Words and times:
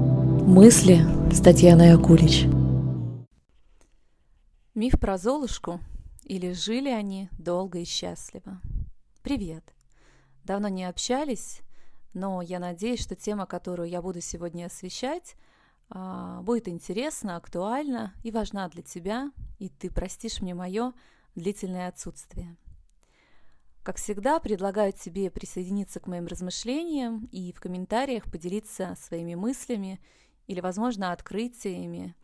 Мысли 0.00 1.00
с 1.32 1.40
Татьяной 1.40 1.94
Акулич. 1.94 2.46
Миф 4.74 4.98
про 5.00 5.18
Золушку 5.18 5.80
или 6.24 6.52
жили 6.52 6.88
они 6.88 7.28
долго 7.38 7.78
и 7.78 7.84
счастливо. 7.84 8.60
Привет! 9.22 9.74
Давно 10.44 10.68
не 10.68 10.84
общались, 10.84 11.60
но 12.14 12.42
я 12.42 12.58
надеюсь, 12.58 13.00
что 13.00 13.14
тема, 13.14 13.46
которую 13.46 13.88
я 13.88 14.02
буду 14.02 14.20
сегодня 14.20 14.66
освещать, 14.66 15.36
а, 15.88 16.40
будет 16.42 16.68
интересна, 16.68 17.36
актуальна 17.36 18.14
и 18.22 18.30
важна 18.30 18.68
для 18.68 18.82
тебя, 18.82 19.30
и 19.58 19.68
ты 19.68 19.90
простишь 19.90 20.40
мне 20.40 20.54
мое 20.54 20.92
длительное 21.34 21.88
отсутствие. 21.88 22.56
Как 23.82 23.96
всегда, 23.96 24.40
предлагаю 24.40 24.92
тебе 24.92 25.30
присоединиться 25.30 26.00
к 26.00 26.06
моим 26.06 26.26
размышлениям 26.26 27.28
и 27.32 27.52
в 27.52 27.60
комментариях 27.60 28.30
поделиться 28.30 28.94
своими 29.00 29.34
мыслями 29.34 30.00
или, 30.46 30.60
возможно, 30.60 31.12
открытиями, 31.12 32.14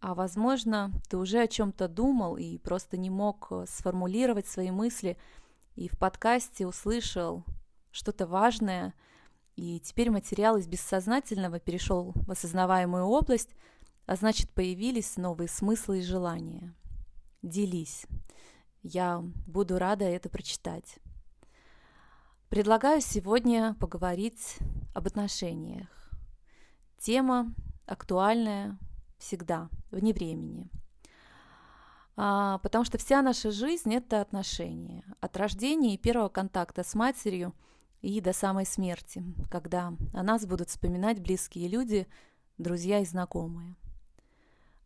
а 0.00 0.14
возможно, 0.14 0.92
ты 1.08 1.16
уже 1.16 1.40
о 1.40 1.48
чем-то 1.48 1.88
думал 1.88 2.36
и 2.36 2.58
просто 2.58 2.98
не 2.98 3.08
мог 3.08 3.48
э, 3.50 3.64
сформулировать 3.66 4.46
свои 4.46 4.70
мысли, 4.70 5.16
и 5.74 5.88
в 5.88 5.98
подкасте 5.98 6.66
услышал 6.66 7.44
что-то 7.90 8.26
важное, 8.26 8.92
и 9.56 9.80
теперь 9.80 10.10
материал 10.10 10.58
из 10.58 10.66
бессознательного 10.66 11.60
перешел 11.60 12.12
в 12.14 12.30
осознаваемую 12.30 13.04
область, 13.04 13.56
а 14.04 14.16
значит, 14.16 14.50
появились 14.50 15.16
новые 15.16 15.48
смыслы 15.48 16.00
и 16.00 16.02
желания. 16.02 16.74
Делись. 17.42 18.06
Я 18.82 19.24
буду 19.46 19.78
рада 19.78 20.04
это 20.04 20.28
прочитать. 20.28 20.98
Предлагаю 22.48 23.00
сегодня 23.00 23.74
поговорить 23.80 24.58
об 24.94 25.08
отношениях. 25.08 25.88
Тема 26.96 27.52
актуальная 27.86 28.78
всегда, 29.18 29.68
вне 29.90 30.12
времени. 30.12 30.70
А, 32.16 32.58
потому 32.58 32.84
что 32.84 32.98
вся 32.98 33.20
наша 33.20 33.50
жизнь– 33.50 33.92
это 33.96 34.20
отношения. 34.20 35.02
От 35.20 35.36
рождения 35.36 35.94
и 35.94 35.98
первого 35.98 36.28
контакта 36.28 36.84
с 36.84 36.94
матерью 36.94 37.52
и 38.00 38.20
до 38.20 38.32
самой 38.32 38.64
смерти, 38.64 39.24
когда 39.50 39.92
о 40.14 40.22
нас 40.22 40.46
будут 40.46 40.68
вспоминать 40.68 41.20
близкие 41.20 41.66
люди, 41.66 42.06
друзья 42.58 43.00
и 43.00 43.04
знакомые. 43.04 43.74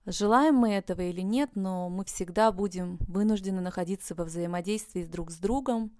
Желаем 0.07 0.55
мы 0.55 0.73
этого 0.73 1.03
или 1.03 1.21
нет, 1.21 1.51
но 1.57 1.91
мы 1.91 2.07
всегда 2.07 2.53
будем 2.53 2.97
вынуждены 3.01 3.61
находиться 3.61 4.15
во 4.15 4.25
взаимодействии 4.25 5.05
друг 5.05 5.31
с 5.31 5.37
другом. 5.37 5.93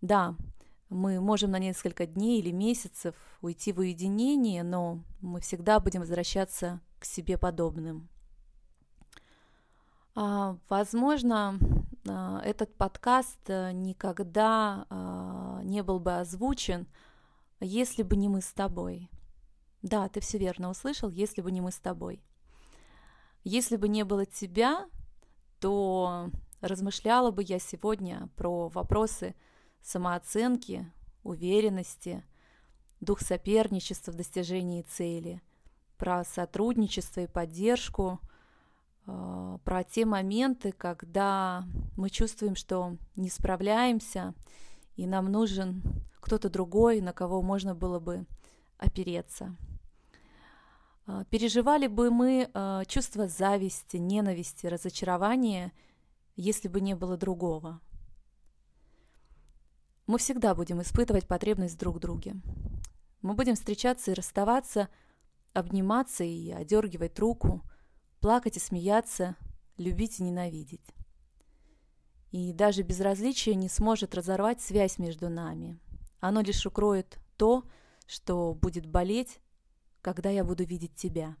Да, 0.00 0.34
мы 0.90 1.20
можем 1.20 1.52
на 1.52 1.58
несколько 1.58 2.04
дней 2.04 2.40
или 2.40 2.50
месяцев 2.50 3.14
уйти 3.40 3.72
в 3.72 3.78
уединение, 3.78 4.64
но 4.64 5.00
мы 5.20 5.40
всегда 5.40 5.78
будем 5.80 6.00
возвращаться 6.00 6.80
к 6.98 7.04
себе 7.04 7.38
подобным. 7.38 8.08
А, 10.16 10.58
возможно, 10.68 11.58
а, 12.08 12.40
этот 12.44 12.74
подкаст 12.76 13.38
э, 13.46 13.70
никогда 13.72 14.86
а, 14.90 15.60
не 15.62 15.82
был 15.82 16.00
бы 16.00 16.18
озвучен, 16.18 16.88
если 17.60 18.02
бы 18.02 18.16
не 18.16 18.28
мы 18.28 18.40
с 18.40 18.52
тобой. 18.52 19.08
Да, 19.82 20.08
ты 20.08 20.20
все 20.20 20.38
верно 20.38 20.70
услышал, 20.70 21.08
если 21.08 21.40
бы 21.40 21.52
не 21.52 21.60
мы 21.60 21.70
с 21.70 21.78
тобой. 21.78 22.22
Если 23.44 23.76
бы 23.76 23.88
не 23.88 24.04
было 24.04 24.26
тебя, 24.26 24.88
то 25.60 26.30
размышляла 26.60 27.30
бы 27.30 27.42
я 27.42 27.58
сегодня 27.58 28.28
про 28.36 28.68
вопросы 28.68 29.34
самооценки, 29.82 30.90
уверенности, 31.22 32.24
дух 33.00 33.20
соперничества 33.20 34.12
в 34.12 34.16
достижении 34.16 34.82
цели, 34.82 35.42
про 35.96 36.24
сотрудничество 36.24 37.20
и 37.20 37.26
поддержку, 37.26 38.20
э, 39.06 39.58
про 39.64 39.84
те 39.84 40.04
моменты, 40.04 40.72
когда 40.72 41.64
мы 41.96 42.10
чувствуем, 42.10 42.56
что 42.56 42.96
не 43.16 43.28
справляемся, 43.28 44.34
и 44.96 45.06
нам 45.06 45.30
нужен 45.30 45.82
кто-то 46.20 46.48
другой, 46.48 47.00
на 47.00 47.12
кого 47.12 47.42
можно 47.42 47.74
было 47.74 47.98
бы 47.98 48.26
опереться. 48.78 49.56
Э, 51.06 51.24
переживали 51.28 51.86
бы 51.86 52.10
мы 52.10 52.50
э, 52.52 52.82
чувство 52.86 53.28
зависти, 53.28 53.96
ненависти, 53.96 54.66
разочарования, 54.66 55.72
если 56.36 56.68
бы 56.68 56.80
не 56.80 56.94
было 56.94 57.16
другого– 57.16 57.80
мы 60.10 60.18
всегда 60.18 60.56
будем 60.56 60.82
испытывать 60.82 61.28
потребность 61.28 61.78
друг 61.78 61.96
в 61.96 62.00
друге. 62.00 62.34
Мы 63.22 63.34
будем 63.34 63.54
встречаться 63.54 64.10
и 64.10 64.14
расставаться, 64.14 64.88
обниматься 65.52 66.24
и 66.24 66.50
одергивать 66.50 67.16
руку, 67.20 67.62
плакать 68.18 68.56
и 68.56 68.60
смеяться, 68.60 69.36
любить 69.76 70.18
и 70.18 70.24
ненавидеть. 70.24 70.84
И 72.32 72.52
даже 72.52 72.82
безразличие 72.82 73.54
не 73.54 73.68
сможет 73.68 74.16
разорвать 74.16 74.60
связь 74.60 74.98
между 74.98 75.28
нами. 75.28 75.78
Оно 76.18 76.40
лишь 76.40 76.66
укроет 76.66 77.18
то, 77.36 77.62
что 78.08 78.52
будет 78.54 78.86
болеть, 78.86 79.38
когда 80.02 80.28
я 80.28 80.42
буду 80.42 80.64
видеть 80.64 80.96
тебя. 80.96 81.36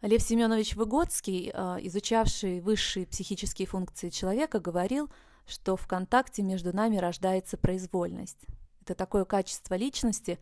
Лев 0.00 0.20
Семенович 0.20 0.74
Выгодский, 0.74 1.52
а, 1.54 1.78
изучавший 1.80 2.60
высшие 2.60 3.06
психические 3.06 3.68
функции 3.68 4.10
человека, 4.10 4.58
говорил– 4.58 5.08
что 5.46 5.76
в 5.76 5.86
контакте 5.86 6.42
между 6.42 6.74
нами 6.74 6.96
рождается 6.96 7.56
произвольность. 7.56 8.46
Это 8.82 8.94
такое 8.94 9.24
качество 9.24 9.74
личности, 9.74 10.38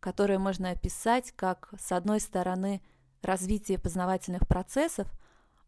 которое 0.00 0.38
можно 0.38 0.70
описать 0.70 1.32
как, 1.32 1.72
с 1.78 1.92
одной 1.92 2.20
стороны, 2.20 2.82
развитие 3.22 3.78
познавательных 3.78 4.46
процессов, 4.46 5.08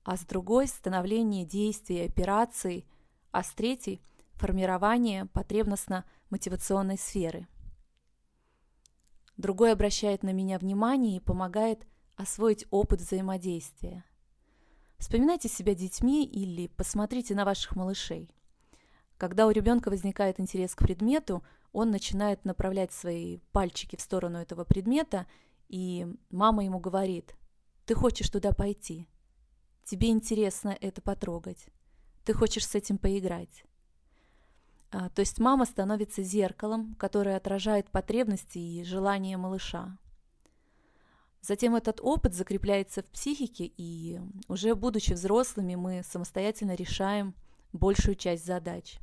а 0.05 0.17
с 0.17 0.25
другой– 0.25 0.67
становление 0.69 1.45
действий 1.45 2.05
операций, 2.05 2.87
а 3.31 3.43
с 3.43 3.51
третьей– 3.51 4.01
формирование 4.35 5.27
потребностно-мотивационной 5.27 6.99
сферы. 6.99 7.47
Другой 9.37 9.73
обращает 9.73 10.23
на 10.23 10.33
меня 10.33 10.59
внимание 10.59 11.17
и 11.17 11.21
помогает 11.21 11.87
освоить 12.17 12.67
опыт 12.71 13.01
взаимодействия. 13.01 14.05
Вспоминайте 14.99 15.49
себя 15.49 15.75
детьми 15.75 16.25
или 16.25 16.69
посмотрите 16.69 17.35
на 17.35 17.45
ваших 17.45 17.77
малышей– 17.77 18.31
когда 19.23 19.47
у 19.47 19.53
ребенка 19.53 19.89
возникает 19.89 20.41
интерес 20.41 20.75
к 20.75 20.81
предмету, 20.81 21.45
он 21.73 21.93
начинает 21.93 22.45
направлять 22.45 22.91
свои 22.91 23.39
пальчики 23.53 23.95
в 23.95 24.01
сторону 24.01 24.39
этого 24.39 24.65
предмета, 24.65 25.29
и 25.69 26.09
мама 26.31 26.65
ему 26.65 26.81
говорит, 26.81 27.37
ты 27.87 27.95
хочешь 27.95 28.29
туда 28.29 28.51
пойти, 28.51 29.07
тебе 29.85 30.09
интересно 30.09 30.77
это 30.81 31.01
потрогать, 31.01 31.67
ты 32.25 32.33
хочешь 32.33 32.67
с 32.67 32.75
этим 32.75 32.99
поиграть. 32.99 33.63
А, 34.91 35.09
то 35.09 35.21
есть 35.21 35.39
мама 35.39 35.67
становится 35.67 36.25
зеркалом, 36.25 36.97
которое 36.97 37.37
отражает 37.37 37.93
потребности 37.93 38.59
и 38.59 38.83
желания 38.83 39.37
малыша. 39.37 39.99
Затем 41.43 41.77
этот 41.77 42.01
опыт 42.01 42.35
закрепляется 42.35 43.05
в 43.05 43.07
психике, 43.07 43.73
и 43.77 44.21
уже 44.49 44.75
будучи 44.75 45.13
взрослыми, 45.13 45.77
мы 45.77 46.03
самостоятельно 46.03 46.75
решаем 46.75 47.37
большую 47.73 48.17
часть 48.17 48.45
задач. 48.45 48.99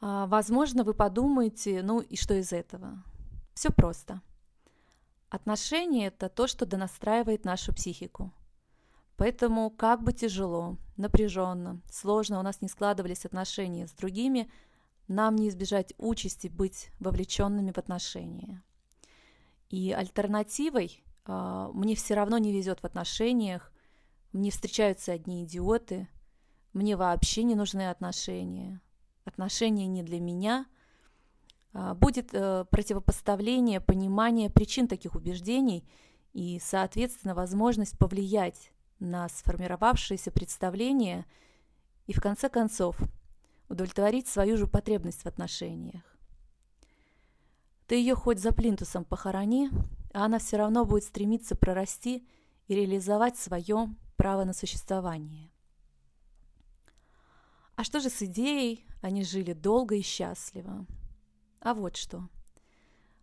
А, 0.00 0.26
возможно, 0.26 0.82
вы 0.84 0.94
подумаете, 0.94 1.82
ну 1.82 2.00
и 2.00 2.16
что 2.16 2.34
из 2.34 2.52
этого? 2.52 3.02
Все 3.54 3.70
просто. 3.70 4.22
Отношения– 5.28 6.06
это 6.08 6.28
то, 6.28 6.46
что 6.46 6.66
донастраивает 6.66 7.44
нашу 7.44 7.74
психику. 7.74 8.32
Поэтому, 9.16 9.70
как 9.70 10.02
бы 10.02 10.12
тяжело, 10.12 10.78
напряженно, 10.96 11.80
сложно 11.90 12.40
у 12.40 12.42
нас 12.42 12.62
не 12.62 12.68
складывались 12.68 13.26
отношения 13.26 13.86
с 13.86 13.92
другими, 13.92 14.50
нам 15.08 15.36
не 15.36 15.48
избежать 15.50 15.92
участи 15.98 16.48
быть 16.48 16.90
вовлеченными 17.00 17.70
в 17.70 17.78
отношения. 17.78 18.62
И 19.68 19.92
альтернативой 19.92 21.04
э, 21.26 21.70
мне 21.74 21.94
все 21.94 22.14
равно 22.14 22.38
не 22.38 22.52
везет 22.52 22.80
в 22.80 22.86
отношениях, 22.86 23.72
мне 24.32 24.50
встречаются 24.50 25.12
одни 25.12 25.44
идиоты, 25.44 26.08
мне 26.72 26.96
вообще 26.96 27.42
не 27.42 27.54
нужны 27.54 27.90
отношения, 27.90 28.80
отношения 29.30 29.86
не 29.86 30.02
для 30.02 30.20
меня, 30.20 30.66
а, 31.72 31.94
будет 31.94 32.30
э, 32.32 32.64
противопоставление, 32.70 33.80
понимание 33.80 34.50
причин 34.50 34.88
таких 34.88 35.14
убеждений 35.14 35.88
и, 36.32 36.60
соответственно, 36.62 37.34
возможность 37.34 37.96
повлиять 37.98 38.72
на 38.98 39.28
сформировавшееся 39.28 40.30
представление 40.30 41.24
и, 42.06 42.12
в 42.12 42.20
конце 42.20 42.48
концов, 42.48 42.96
удовлетворить 43.68 44.28
свою 44.28 44.56
же 44.56 44.66
потребность 44.66 45.22
в 45.22 45.26
отношениях. 45.26 46.02
Ты 47.86 47.96
ее 47.96 48.14
хоть 48.14 48.40
за 48.40 48.52
плинтусом 48.52 49.04
похорони, 49.04 49.70
а 50.12 50.24
она 50.24 50.38
все 50.38 50.56
равно 50.56 50.84
будет 50.84 51.04
стремиться 51.04 51.56
прорасти 51.56 52.26
и 52.66 52.74
реализовать 52.74 53.36
свое 53.36 53.88
право 54.16 54.44
на 54.44 54.52
существование. 54.52 55.49
А 57.80 57.82
что 57.82 57.98
же 57.98 58.10
с 58.10 58.20
идеей 58.20 58.84
они 59.00 59.24
жили 59.24 59.54
долго 59.54 59.94
и 59.94 60.02
счастливо. 60.02 60.84
А 61.62 61.72
вот 61.72 61.96
что. 61.96 62.28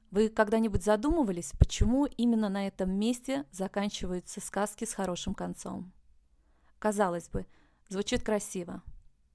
Вы 0.09 0.29
когда-нибудь 0.29 0.83
задумывались, 0.83 1.51
почему 1.59 2.07
именно 2.07 2.49
на 2.49 2.65
этом 2.65 2.89
месте 2.89 3.45
заканчиваются 3.51 4.41
сказки 4.41 4.85
с 4.85 4.93
хорошим 4.93 5.35
концом? 5.35 5.93
Казалось 6.79 7.29
бы, 7.29 7.45
звучит 7.87 8.23
красиво. 8.23 8.81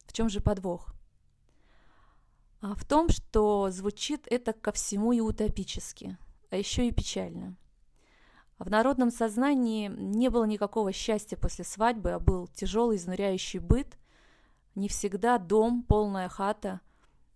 В 0.07 0.13
чем 0.13 0.29
же 0.29 0.41
подвох? 0.41 0.93
А 2.61 2.75
в 2.75 2.85
том, 2.85 3.09
что 3.09 3.71
звучит 3.71 4.27
это 4.29 4.53
ко 4.53 4.73
всему 4.73 5.13
и 5.13 5.21
утопически, 5.21 6.19
а 6.51 6.57
еще 6.57 6.89
и 6.89 6.91
печально. 6.91 7.57
В 8.59 8.69
народном 8.69 9.13
сознании 9.13 9.87
не 9.87 10.31
было 10.31 10.47
никакого 10.47 10.91
счастья 10.91 11.37
после 11.37 11.65
свадьбы, 11.65 12.11
а 12.11 12.19
был 12.19 12.49
тяжелый, 12.49 12.97
изнуряющий 12.97 13.61
быт, 13.61 13.97
не 14.75 14.89
всегда 14.89 15.39
дом, 15.39 15.83
полная 15.83 16.29
хата, 16.29 16.81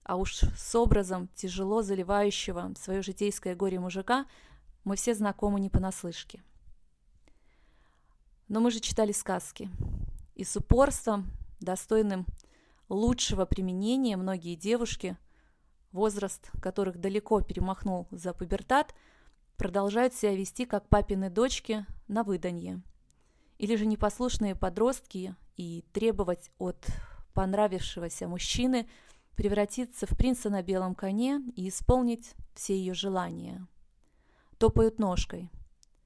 а 0.03 0.17
уж 0.17 0.35
с 0.35 0.75
образом 0.75 1.29
тяжело 1.35 1.83
заливающего 1.83 2.73
свое 2.79 3.03
житейское 3.03 3.55
горе 3.55 3.81
мужика 3.81 4.27
мы 4.85 4.97
все 4.97 5.15
знакомы 5.15 5.59
не 5.59 5.69
понаслышке. 5.69 6.43
Но 8.49 8.61
мы 8.61 8.71
же 8.71 8.79
читали 8.79 9.11
сказки, 9.11 9.69
и 10.37 10.45
с 10.45 10.57
упорством, 10.57 11.33
достойным 11.61 12.27
лучшего 12.89 13.47
применения 13.47 14.17
многие 14.17 14.55
девушки, 14.55 15.17
возраст 15.91 16.51
которых 16.63 17.01
далеко 17.01 17.41
перемахнул 17.41 18.07
за 18.13 18.33
пубертат, 18.33 18.95
продолжают 19.57 20.15
себя 20.15 20.37
вести 20.37 20.67
как 20.67 20.89
папины 20.89 21.31
дочки 21.31 21.85
на 22.07 22.23
выданье. 22.23 22.83
Или 23.59 23.75
же 23.75 23.87
непослушные 23.87 24.55
подростки 24.55 25.35
и 25.57 25.85
требовать 25.93 26.51
от 26.59 26.87
понравившегося 27.37 28.27
мужчины 28.27 28.89
превратиться 29.37 30.07
в 30.07 30.17
принца 30.17 30.49
на 30.49 30.63
белом 30.63 30.95
коне 30.95 31.43
и 31.55 31.69
исполнить 31.69 32.35
все 32.55 32.75
ее 32.75 32.95
желания. 32.95 33.67
Топают 34.57 34.99
ножкой. 34.99 35.51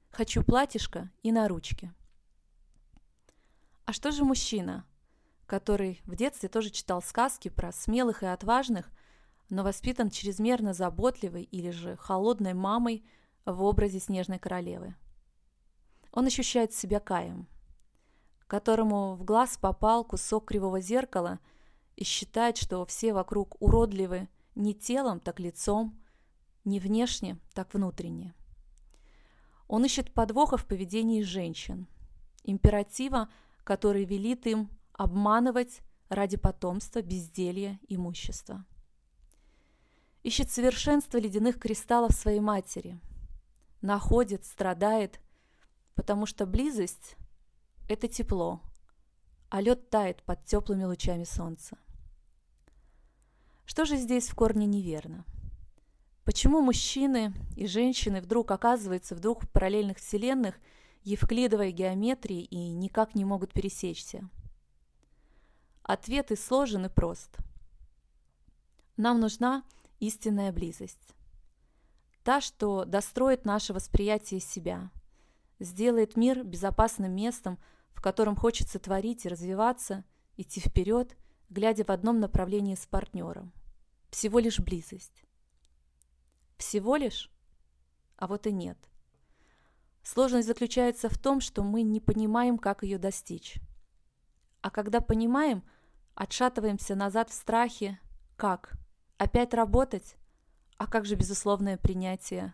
Хочу 0.09 0.43
платьишко 0.43 1.09
и 1.23 1.31
на 1.31 1.47
ручке. 1.47 1.93
А 3.85 3.93
что 3.93 4.11
же 4.11 4.25
мужчина, 4.25 4.85
который 5.45 6.01
в 6.03 6.17
детстве 6.17 6.49
тоже 6.49 6.69
читал 6.69 7.01
сказки 7.01 7.47
про 7.47 7.71
смелых 7.71 8.23
и 8.23 8.25
отважных, 8.25 8.91
но 9.47 9.63
воспитан 9.63 10.09
чрезмерно 10.09 10.73
заботливой 10.73 11.43
или 11.43 11.71
же 11.71 11.95
холодной 11.95 12.53
мамой 12.53 13.05
в 13.45 13.63
образе 13.63 14.01
снежной 14.01 14.37
королевы? 14.37 14.95
Он 16.11 16.25
ощущает 16.25 16.73
себя 16.73 16.99
каем, 16.99 17.47
которому 18.51 19.15
в 19.15 19.23
глаз 19.23 19.57
попал 19.57 20.03
кусок 20.03 20.49
кривого 20.49 20.81
зеркала 20.81 21.39
и 21.95 22.03
считает, 22.03 22.57
что 22.57 22.85
все 22.85 23.13
вокруг 23.13 23.55
уродливы 23.61 24.27
не 24.55 24.73
телом, 24.73 25.21
так 25.21 25.39
лицом, 25.39 25.97
не 26.65 26.81
внешне, 26.81 27.39
так 27.53 27.73
внутренне. 27.73 28.33
Он 29.69 29.85
ищет 29.85 30.13
подвоха 30.13 30.57
в 30.57 30.65
поведении 30.65 31.21
женщин, 31.21 31.87
императива– 32.43 33.29
который 33.63 34.03
велит 34.05 34.47
им 34.47 34.69
обманывать 34.93 35.81
ради 36.09 36.35
потомства, 36.35 37.01
безделья, 37.01 37.79
имущества. 37.87 38.65
Ищет 40.23 40.51
совершенство 40.51 41.17
ледяных 41.17 41.59
кристаллов 41.59 42.11
своей 42.11 42.41
матери, 42.41 42.99
находит, 43.81 44.43
страдает, 44.45 45.21
потому 45.95 46.25
что 46.25 46.45
близость– 46.45 47.15
это 47.91 48.07
тепло, 48.07 48.61
а 49.49 49.61
лед 49.61 49.89
тает 49.89 50.23
под 50.23 50.43
теплыми 50.45 50.83
лучами 50.83 51.23
солнца. 51.23 51.77
Что 53.65 53.85
же 53.85 53.97
здесь 53.97 54.29
в 54.29 54.35
корне 54.35 54.65
неверно? 54.65 55.25
Почему 56.23 56.61
мужчины 56.61 57.33
и 57.55 57.67
женщины 57.67 58.21
вдруг 58.21 58.51
оказываются 58.51 59.15
в 59.15 59.19
двух 59.19 59.49
параллельных 59.51 59.97
вселенных– 59.97 60.55
евклидовой 61.03 61.71
геометрии 61.71 62.43
и 62.43 62.69
никак 62.73 63.15
не 63.15 63.25
могут 63.25 63.53
пересечься? 63.53 64.29
Ответ 65.83 66.31
и 66.31 66.35
сложен, 66.35 66.85
и 66.85 66.89
прост. 66.89 67.37
Нам 68.97 69.19
нужна 69.19 69.63
истинная 69.99 70.51
близость. 70.51 71.15
Та, 72.23 72.39
что 72.39 72.85
достроит 72.85 73.45
наше 73.45 73.73
восприятие 73.73 74.39
себя, 74.39 74.91
сделает 75.59 76.15
мир 76.15 76.43
безопасным 76.43 77.15
местом, 77.15 77.57
в 77.93 78.01
котором 78.01 78.35
хочется 78.35 78.79
творить 78.79 79.25
и 79.25 79.29
развиваться, 79.29 80.03
идти 80.37 80.59
вперед, 80.59 81.15
глядя 81.49 81.83
в 81.83 81.89
одном 81.89 82.19
направлении 82.19 82.75
с 82.75 82.85
партнером. 82.85 83.53
Всего 84.09 84.39
лишь 84.39 84.59
близость. 84.59 85.23
Всего 86.57 86.95
лишь? 86.95 87.31
А 88.17 88.27
вот 88.27 88.47
и 88.47 88.51
нет. 88.51 88.77
Сложность 90.03 90.47
заключается 90.47 91.09
в 91.09 91.17
том, 91.17 91.41
что 91.41 91.63
мы 91.63 91.83
не 91.83 91.99
понимаем, 91.99 92.57
как 92.57 92.83
ее 92.83 92.97
достичь. 92.97 93.59
А 94.61 94.69
когда 94.69 95.01
понимаем, 95.01 95.63
отшатываемся 96.15 96.95
назад 96.95 97.29
в 97.29 97.33
страхе. 97.33 97.99
Как? 98.35 98.73
Опять 99.17 99.53
работать? 99.53 100.15
А 100.77 100.87
как 100.87 101.05
же 101.05 101.15
безусловное 101.15 101.77
принятие? 101.77 102.53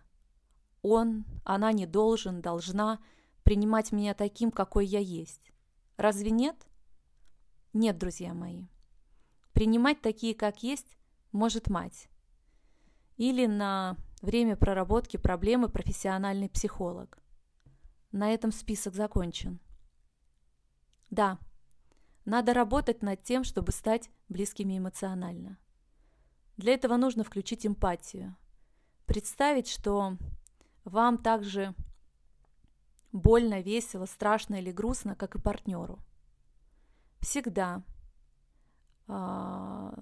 Он, 0.82 1.26
она 1.44 1.72
не 1.72 1.86
должен, 1.86 2.42
должна 2.42 3.00
принимать 3.48 3.94
меня 3.94 4.14
таким, 4.14 4.52
какой 4.52 4.86
я 4.86 5.00
есть. 5.00 5.54
Разве 5.96 6.32
нет? 6.32 6.68
Нет, 7.72 7.98
друзья 7.98 8.34
мои. 8.34 8.66
Принимать 9.54 10.02
такие, 10.02 10.36
как 10.36 10.64
есть, 10.64 10.98
может 11.32 11.70
мать. 11.70 12.10
Или 13.16 13.46
на 13.46 13.96
время 14.22 14.58
проработки 14.58 15.16
проблемы 15.16 15.70
профессиональный 15.70 16.50
психолог– 16.50 17.20
на 18.12 18.34
этом 18.34 18.52
список 18.52 18.96
закончен. 18.96 19.62
Да, 21.10 21.40
надо 22.26 22.54
работать 22.54 23.02
над 23.02 23.24
тем, 23.24 23.46
чтобы 23.46 23.72
стать 23.72 24.10
близкими 24.28 24.78
эмоционально. 24.78 25.58
Для 26.58 26.74
этого 26.74 26.98
нужно 26.98 27.24
включить 27.24 27.66
эмпатию. 27.66 28.36
Представить, 29.06 29.70
что 29.70 30.18
вам 30.84 31.18
также 31.18 31.74
больно, 33.20 33.62
весело, 33.62 34.06
страшно 34.06 34.56
или 34.56 34.72
грустно, 34.72 35.16
как 35.16 35.36
и 35.36 35.42
партнеру. 35.42 36.00
Всегда 37.20 37.84
а, 39.08 39.94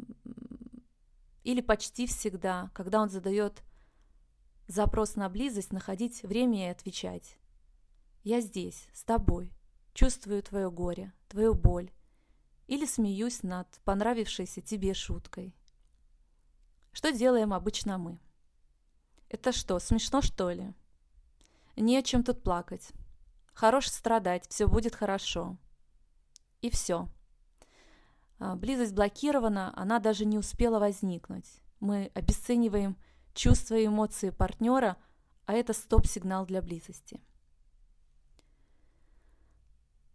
или 1.43 1.61
почти 1.61 2.07
всегда, 2.07 2.71
когда 2.73 3.01
он 3.01 3.09
задает 3.09 3.63
запрос 4.67 5.15
на 5.15 5.29
близость, 5.29 5.71
находить 5.71 6.23
время 6.23 6.67
и 6.67 6.71
отвечать. 6.71 7.37
Я 8.23 8.41
здесь, 8.41 8.87
с 8.93 9.03
тобой, 9.03 9.53
чувствую 9.93 10.41
твое 10.41 10.71
горе, 10.71 11.13
твою 11.27 11.53
боль. 11.53 11.91
Или 12.65 12.87
смеюсь 12.87 13.43
над 13.43 13.67
понравившейся 13.83 14.59
тебе 14.59 14.95
шуткой. 14.95 15.55
Что 16.91 17.11
делаем 17.11 17.53
обычно 17.53 17.99
мы? 17.99 18.19
Это 19.29 19.51
что, 19.51 19.77
смешно 19.77 20.23
что 20.23 20.49
ли? 20.49 20.73
Не 21.75 21.97
о 21.97 22.01
чем 22.01 22.23
тут 22.23 22.41
плакать. 22.41 22.89
Хорош 23.55 23.87
страдать, 23.87 24.45
все 24.49 24.67
будет 24.67 24.95
хорошо. 24.95 25.57
И 26.61 26.69
все. 26.69 27.07
А, 28.37 28.55
близость 28.55 28.93
блокирована, 28.93 29.71
она 29.77 29.99
даже 29.99 30.25
не 30.25 30.37
успела 30.37 30.77
возникнуть. 30.77 31.61
Мы 31.79 32.11
обесцениваем 32.13 32.97
чувства 33.33 33.75
и 33.75 33.87
эмоции 33.87 34.31
партнера, 34.31 34.97
а 35.45 35.53
это 35.53 35.71
стоп-сигнал 35.71 36.45
для 36.45 36.61
близости. 36.61 37.21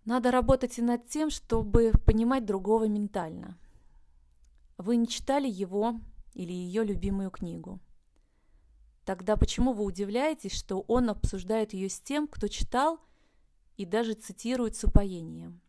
Надо 0.04 0.30
работать 0.30 0.78
и 0.78 0.82
над 0.82 1.06
тем, 1.08 1.30
чтобы 1.30 1.92
понимать 2.04 2.44
другого 2.44 2.88
ментально. 2.88 3.58
Вы 4.76 4.96
не 4.96 5.08
читали 5.08 5.48
его 5.48 5.98
или 6.34 6.52
ее 6.52 6.84
любимую 6.84 7.30
книгу. 7.30 7.80
Тогда 9.06 9.38
почему 9.38 9.72
вы 9.72 9.84
удивляетесь, 9.84 10.52
что 10.52 10.80
он 10.88 11.08
обсуждает 11.08 11.72
ее 11.72 11.88
с 11.88 12.00
тем, 12.00 12.28
кто 12.28 12.46
читал 12.46 13.00
и 13.76 13.84
даже 13.84 14.14
цитирует 14.14 14.76
с 14.76 14.84
упоением? 14.84 15.60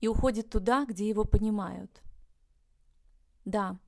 И 0.00 0.08
уходит 0.08 0.50
туда, 0.50 0.84
где 0.84 1.08
его 1.08 1.24
понимают. 1.24 2.02
Да, 3.44 3.78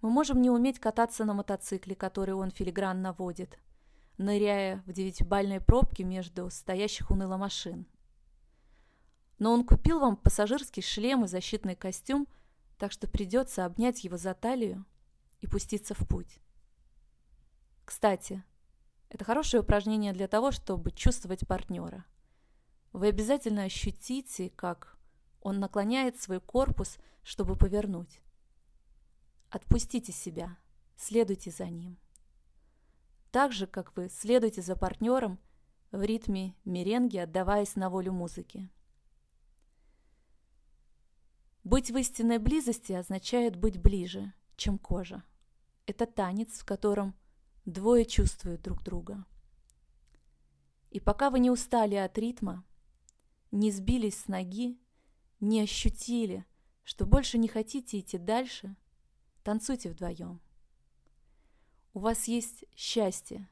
мы 0.00 0.10
можем 0.10 0.40
не 0.40 0.50
уметь 0.50 0.78
кататься 0.78 1.24
на 1.24 1.34
мотоцикле, 1.34 1.94
который 1.94 2.34
он 2.34 2.50
филигранно 2.50 3.12
водит, 3.12 3.58
ныряя 4.16 4.82
в 4.86 4.92
девятибальной 4.92 5.60
пробке 5.60 6.04
между 6.04 6.50
стоящих 6.50 7.10
уныло 7.10 7.36
машин– 7.36 7.86
но 9.38 9.52
он 9.52 9.64
купил 9.64 10.00
вам 10.00 10.16
пассажирский 10.16 10.82
шлем 10.82 11.24
и 11.24 11.28
защитный 11.28 11.76
костюм, 11.76 12.26
так 12.76 12.92
что 12.92 13.08
придется 13.08 13.64
обнять 13.64 14.04
его 14.04 14.16
за 14.16 14.34
талию 14.34 14.84
и 15.40 15.46
пуститься 15.46 15.94
в 15.94 16.06
путь. 16.08 16.40
Кстати, 17.84 18.42
это 19.10 19.24
хорошее 19.24 19.62
упражнение 19.62 20.12
для 20.12 20.28
того, 20.28 20.50
чтобы 20.50 20.90
чувствовать 20.90 21.46
партнера. 21.46 22.04
Вы 22.92 23.08
обязательно 23.08 23.64
ощутите, 23.64 24.50
как 24.50 24.98
он 25.40 25.60
наклоняет 25.60 26.20
свой 26.20 26.40
корпус, 26.40 26.98
чтобы 27.22 27.56
повернуть. 27.56 28.20
Отпустите 29.50 30.12
себя, 30.12 30.58
следуйте 30.96 31.50
за 31.50 31.66
ним. 31.66 31.98
так 33.30 33.52
же, 33.52 33.66
как 33.66 33.96
вы 33.96 34.08
следуете 34.08 34.62
за 34.62 34.74
партнером 34.74 35.38
в 35.90 36.02
ритме 36.02 36.54
меренги, 36.64 37.18
отдаваясь 37.18 37.76
на 37.76 37.90
волю 37.90 38.12
музыки. 38.12 38.70
Быть 41.64 41.90
в 41.90 41.96
истинной 41.98 42.38
близости 42.38 42.92
означает 42.92 43.56
быть 43.56 43.78
ближе, 43.78 44.32
чем 44.56 44.78
кожа. 44.78 45.22
Это 45.86 46.06
танец, 46.06 46.58
в 46.58 46.64
котором 46.64 47.14
двое 47.68 48.04
чувствуют 48.04 48.62
друг 48.62 48.82
друга. 48.82 49.24
И 50.90 51.00
пока 51.00 51.30
вы 51.30 51.38
не 51.38 51.50
устали 51.50 51.94
от 51.94 52.16
ритма, 52.18 52.64
не 53.50 53.70
сбились 53.70 54.20
с 54.20 54.28
ноги, 54.28 54.78
не 55.40 55.60
ощутили, 55.60 56.44
что 56.82 57.06
больше 57.06 57.38
не 57.38 57.48
хотите 57.48 58.00
идти 58.00 58.18
дальше, 58.18 58.74
танцуйте 59.42 59.90
вдвоем. 59.90 60.40
У 61.92 62.00
вас 62.00 62.28
есть 62.28 62.64
счастье 62.74 63.48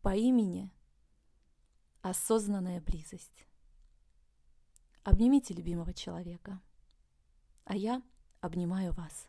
по 0.00 0.14
имени 0.14 0.70
осознанная 2.02 2.80
близость. 2.80 3.46
Обнимите 5.02 5.54
любимого 5.54 5.92
человека, 5.92 6.60
а 7.64 7.76
я 7.76 8.02
обнимаю 8.40 8.92
вас. 8.92 9.28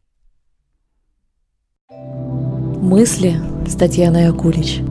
Мысли 2.81 3.35
с 3.67 3.75
Татьяной 3.75 4.27
Акулич. 4.27 4.81